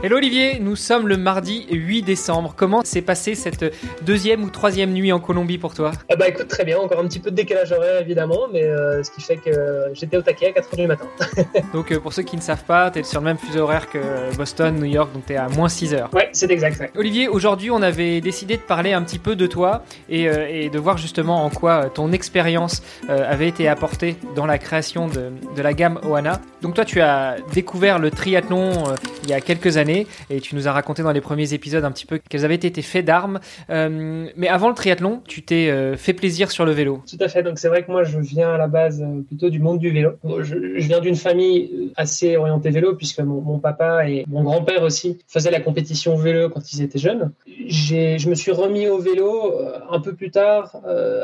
[0.00, 2.54] Hello Olivier, nous sommes le mardi 8 décembre.
[2.56, 5.90] Comment s'est passée cette deuxième ou troisième nuit en Colombie pour toi?
[6.08, 9.02] Ah Bah écoute, très bien, encore un petit peu de décalage horaire évidemment, mais euh,
[9.02, 9.50] ce qui fait que
[9.94, 11.06] j'étais au taquet à 4h du matin.
[11.74, 13.90] donc euh, pour ceux qui ne savent pas, tu es sur le même fuseau horaire
[13.90, 13.98] que
[14.36, 16.10] Boston, New York, donc tu es à moins 6 heures.
[16.14, 16.80] Ouais, c'est exact.
[16.96, 20.70] Olivier, aujourd'hui on avait décidé de parler un petit peu de toi et, euh, et
[20.70, 25.62] de voir justement en quoi ton expérience avait été apportée dans la création de, de,
[25.62, 26.40] la gamme Oana.
[26.62, 28.84] Donc toi tu as découvert le triathlon
[29.24, 29.87] il y a quelques années
[30.30, 32.70] et tu nous as raconté dans les premiers épisodes un petit peu quels avaient été
[32.70, 33.40] tes d'armes.
[33.70, 37.02] Euh, mais avant le triathlon, tu t'es euh, fait plaisir sur le vélo.
[37.08, 37.42] Tout à fait.
[37.42, 39.90] Donc c'est vrai que moi je viens à la base euh, plutôt du monde du
[39.90, 40.12] vélo.
[40.24, 45.50] Je, viens d'une famille assez orientée vélo puisque mon, papa et mon grand-père aussi faisaient
[45.50, 47.32] la compétition vélo quand ils étaient jeunes.
[47.46, 49.54] Je me suis remis au vélo
[49.90, 50.76] un peu plus tard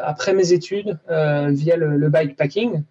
[0.03, 2.83] après mes études via le bikepacking.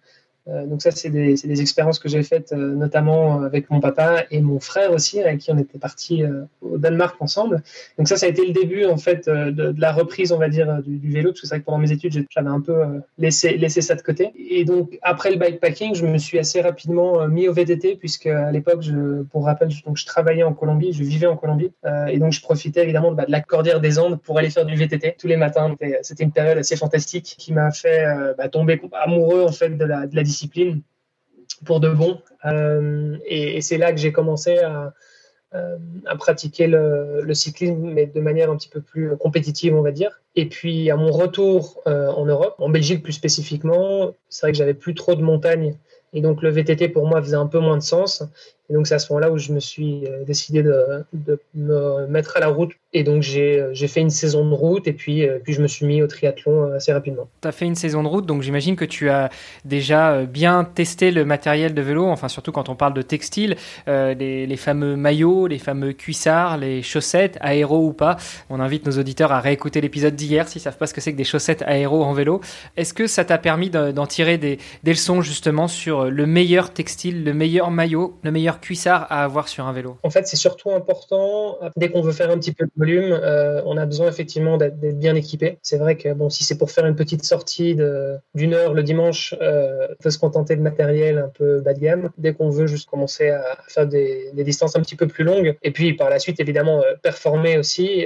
[0.48, 4.24] Euh, donc ça, c'est des, des, expériences que j'ai faites euh, notamment avec mon papa
[4.30, 7.62] et mon frère aussi, avec qui on était partis euh, au Danemark ensemble.
[7.96, 10.48] Donc ça, ça a été le début en fait de, de la reprise, on va
[10.48, 12.74] dire, du, du vélo, parce que c'est vrai que pendant mes études, j'avais un peu
[13.18, 14.32] laissé, laissé ça de côté.
[14.36, 18.50] Et donc après le bikepacking, je me suis assez rapidement mis au VTT, puisque à
[18.52, 18.84] l'époque,
[19.30, 21.70] pour rappel, je, donc je travaillais en Colombie, je vivais en Colombie,
[22.08, 24.76] et donc je profitais évidemment bah, de la cordillère des Andes pour aller faire du
[24.76, 25.74] VTT tous les matins.
[26.02, 28.04] C'était une période assez fantastique qui m'a fait
[28.36, 30.22] bah, tomber amoureux en fait de la, de la
[31.64, 32.20] pour de bon.
[32.44, 34.92] Euh, et, c'est là que j'ai commencé à,
[35.54, 35.78] euh,
[36.18, 40.20] pratiquer le, le, cyclisme, mais de manière un petit peu plus compétitive, on va dire.
[40.36, 44.58] Et puis à mon retour euh, en Europe, en Belgique plus spécifiquement, c'est vrai que
[44.58, 45.76] j'avais plus trop de montagnes.
[46.12, 48.24] Et donc le VTT pour moi faisait un peu moins de sens.
[48.70, 52.36] Et donc c'est à ce moment-là où je me suis décidé de, de, me mettre
[52.36, 55.38] à la route et donc euh, j'ai fait une saison de route et puis, euh,
[55.42, 57.28] puis je me suis mis au triathlon euh, assez rapidement.
[57.42, 59.30] Tu as fait une saison de route, donc j'imagine que tu as
[59.64, 64.46] déjà bien testé le matériel de vélo, enfin surtout quand on parle de textile, les,
[64.46, 68.16] les, fameux maillots, les fameux cuissards, les chaussettes, aéro ou pas.
[68.48, 71.16] On invite nos auditeurs à réécouter l'épisode d'hier s'ils savent pas ce que c'est que
[71.16, 72.40] des chaussettes aéro en vélo.
[72.76, 77.24] Est-ce que ça t'a permis d'en tirer des, des, leçons justement sur le meilleur textile,
[77.24, 80.70] le meilleur maillot, le meilleur cuissard à avoir sur un vélo En fait, c'est surtout
[80.70, 84.78] important dès qu'on veut faire un petit peu de euh, on a besoin effectivement d'être
[84.78, 85.58] bien équipé.
[85.62, 87.76] C'est vrai que bon, si c'est pour faire une petite sortie
[88.34, 91.80] d'une heure le dimanche, euh, on peut se contenter de matériel un peu bas de
[91.80, 92.10] gamme.
[92.18, 95.70] Dès qu'on veut juste commencer à faire des, distances un petit peu plus longues, et
[95.70, 98.04] puis par la suite évidemment euh, performer aussi,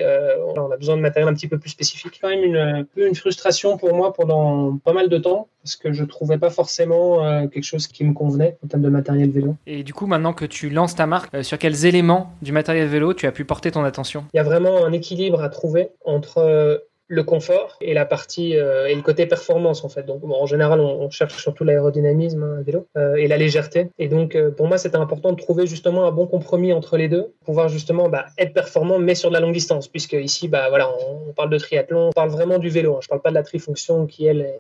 [0.55, 2.19] on a besoin de matériel un petit peu plus spécifique.
[2.21, 6.05] Quand même une, une frustration pour moi pendant pas mal de temps parce que je
[6.05, 9.57] trouvais pas forcément quelque chose qui me convenait en termes de matériel vélo.
[9.67, 13.15] Et du coup, maintenant que tu lances ta marque, sur quels éléments du matériel vélo
[13.15, 14.25] tu as pu porter ton attention?
[14.33, 18.57] Il y a vraiment un équilibre à trouver entre euh, le confort et la partie
[18.57, 20.05] euh, et le côté performance en fait.
[20.05, 23.91] Donc en général, on, cherche surtout l'aérodynamisme hein, vélo euh, et la légèreté.
[23.99, 27.33] Et donc pour moi, c'était important de trouver justement un bon compromis entre les deux,
[27.45, 30.91] pouvoir justement bah, être performant mais sur de la longue distance, puisque ici, bah voilà,
[30.91, 32.97] on, parle de triathlon, on parle vraiment du vélo.
[32.97, 33.01] Hein.
[33.03, 34.55] Je parle pas de la trifonction qui elle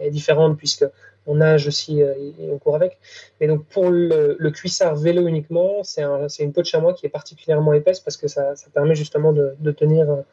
[0.00, 0.84] est, différente puisque
[1.26, 2.98] on nage aussi et on court avec.
[3.40, 7.10] Mais donc pour le, cuissard vélo uniquement, c'est un, une peau de chamois qui est
[7.10, 10.24] particulièrement épaisse parce que ça, permet justement de, tenir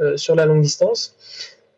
[0.00, 1.16] euh, sur la longue distance.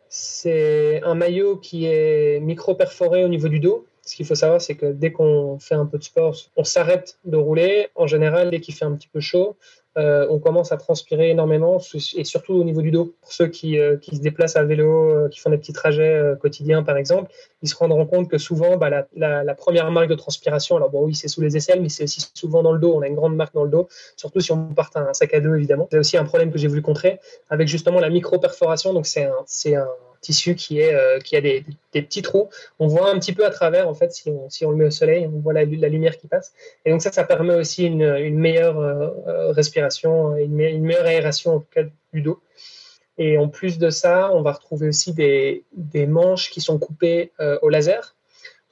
[0.09, 3.85] C'est un maillot qui est micro-perforé au niveau du dos.
[4.11, 7.17] Ce qu'il faut savoir, c'est que dès qu'on fait un peu de sport, on s'arrête
[7.23, 7.87] de rouler.
[7.95, 9.55] En général, dès qu'il fait un petit peu chaud,
[9.97, 11.79] euh, on commence à transpirer énormément
[12.17, 13.15] et surtout au niveau du dos.
[13.21, 16.33] Pour ceux qui, euh, qui se déplacent à vélo, euh, qui font des petits trajets
[16.41, 20.75] quotidiens par exemple, ils se rendront compte que souvent bah, la, première marque de transpiration,
[20.75, 22.93] alors bon oui c'est sous les aisselles, mais c'est aussi souvent dans le dos.
[22.93, 25.39] On a une grande marque dans le dos, surtout si on porte un sac à
[25.39, 25.87] dos évidemment.
[25.89, 28.93] C'est aussi un problème que j'ai voulu contrer avec justement la micro perforation.
[28.93, 29.23] Donc c'est
[29.75, 29.85] un
[30.21, 32.49] tissu qui, est, euh, qui a des, des, petits trous.
[32.79, 34.85] On voit un petit peu à travers, en fait, si on, si on le met
[34.85, 36.53] au soleil, on voit la, lumière qui passe.
[36.85, 41.05] Et donc ça, ça permet aussi une, une meilleure euh, euh, respiration, une, une, meilleure
[41.05, 41.83] aération en tout cas
[42.13, 42.39] du dos.
[43.17, 47.31] Et en plus de ça, on va retrouver aussi des, des manches qui sont coupées
[47.61, 48.15] au laser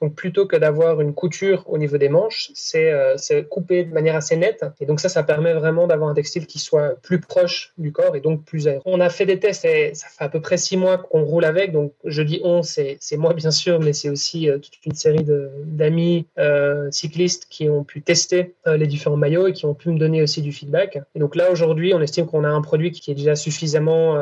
[0.00, 3.16] Donc plutôt que d'avoir une couture au niveau des manches, c'est euh,
[3.48, 4.64] coupé de manière assez nette.
[4.80, 8.16] Et donc ça, ça permet vraiment d'avoir un textile qui soit plus proche du corps
[8.16, 8.80] et donc plus aéré.
[8.84, 11.44] On a fait des tests et ça fait à peu près six mois qu'on roule
[11.44, 11.72] avec.
[11.72, 15.24] Donc je dis on, c'est moi bien sûr, mais c'est aussi euh, toute une série
[15.64, 19.90] d'amis euh, cyclistes qui ont pu tester euh, les différents maillots et qui ont pu
[19.90, 20.98] me donner aussi du feedback.
[21.14, 24.20] Et donc là aujourd'hui, on estime qu'on a un produit qui est déjà suffisamment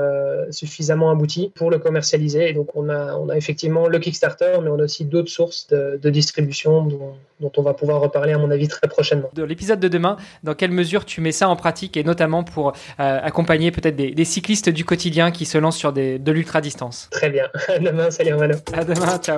[0.50, 2.50] suffisamment abouti pour le commercialiser.
[2.50, 5.67] Et donc on a on a effectivement le Kickstarter, mais on a aussi d'autres sources
[5.70, 9.30] de, de distribution dont, dont on va pouvoir reparler à mon avis très prochainement.
[9.34, 12.72] De l'épisode de demain, dans quelle mesure tu mets ça en pratique et notamment pour
[12.98, 17.08] accompagner peut-être des, cyclistes du quotidien qui se lancent sur des, de l'ultra distance.
[17.10, 17.46] Très bien.
[17.68, 18.56] À demain, salut Romano.
[18.72, 19.36] À demain, ciao.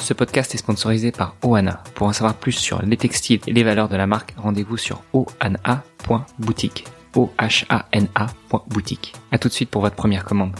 [0.00, 1.82] Ce podcast est sponsorisé par Oana.
[1.94, 5.02] Pour en savoir plus sur les textiles et les valeurs de la marque, rendez-vous sur
[5.12, 6.84] oana.boutique.
[7.14, 9.14] O-H-A-N-A.boutique.
[9.32, 10.52] A tout de suite pour votre première commande.